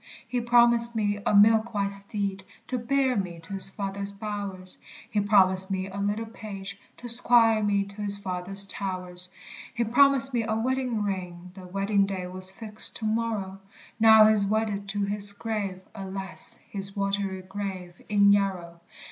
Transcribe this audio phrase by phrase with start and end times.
[0.27, 5.21] He promised me a milk white steed, To bear me to his father's bowers; He
[5.21, 9.29] promised me a little page, To 'squire me to his father's towers;
[9.75, 13.59] He promised me a wedding ring, The wedding day was fixed to morrow;
[13.99, 18.79] Now he is wedded to his grave, Alas, his watery grave, in Yarrow!